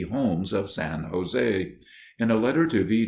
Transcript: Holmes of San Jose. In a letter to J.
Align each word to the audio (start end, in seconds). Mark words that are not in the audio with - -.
Holmes 0.09 0.51
of 0.53 0.67
San 0.69 1.03
Jose. 1.05 1.73
In 2.17 2.31
a 2.31 2.35
letter 2.35 2.65
to 2.67 2.83
J. 2.83 2.99